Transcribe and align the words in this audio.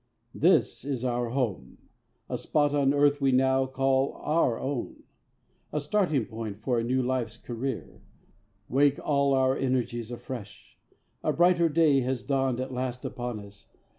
"This 0.33 0.83
is 0.83 1.05
our 1.05 1.29
home! 1.29 1.77
A 2.27 2.35
spot 2.35 2.73
on 2.73 2.91
earth 2.91 3.21
we 3.21 3.31
now 3.31 3.67
can 3.67 3.75
call 3.75 4.13
our 4.23 4.57
own; 4.59 5.03
A 5.71 5.79
starting 5.79 6.25
point 6.25 6.57
for 6.63 6.79
a 6.79 6.83
new 6.83 7.03
life's 7.03 7.37
career. 7.37 8.01
Wake 8.67 8.97
all 8.97 9.35
our 9.35 9.55
energies 9.55 10.09
afresh! 10.09 10.75
A 11.23 11.31
brighter 11.31 11.69
day 11.69 11.99
Has 11.99 12.23
dawned 12.23 12.59
at 12.59 12.73
last 12.73 13.05
upon 13.05 13.41
us. 13.41 13.67